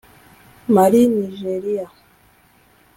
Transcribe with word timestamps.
Mali 0.73 1.01
Nigeria 1.07 1.85